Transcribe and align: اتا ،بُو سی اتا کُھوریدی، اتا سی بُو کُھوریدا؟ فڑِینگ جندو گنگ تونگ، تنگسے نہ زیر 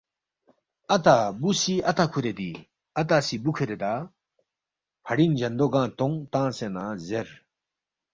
اتا 0.95 1.17
،بُو 1.39 1.49
سی 1.61 1.75
اتا 1.89 2.05
کُھوریدی، 2.11 2.51
اتا 2.99 3.17
سی 3.27 3.35
بُو 3.43 3.51
کُھوریدا؟ 3.55 3.93
فڑِینگ 5.05 5.35
جندو 5.39 5.65
گنگ 5.73 5.91
تونگ، 5.97 6.15
تنگسے 6.31 6.67
نہ 6.75 6.83
زیر 7.07 7.27